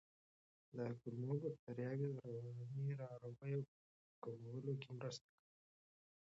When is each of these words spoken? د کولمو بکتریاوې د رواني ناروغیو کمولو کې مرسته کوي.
د 0.75 0.77
کولمو 1.01 1.33
بکتریاوې 1.43 2.09
د 2.17 2.19
رواني 2.33 2.65
ناروغیو 3.01 3.61
کمولو 4.23 4.73
کې 4.81 4.89
مرسته 4.99 5.25
کوي. 5.35 5.43